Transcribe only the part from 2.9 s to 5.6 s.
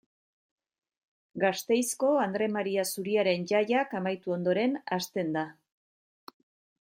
Zuriaren jaiak amaitu ondoren hasten da.